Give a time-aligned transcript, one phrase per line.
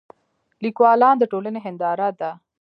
[0.63, 2.31] لیکوالان د ټولنې هنداره ده.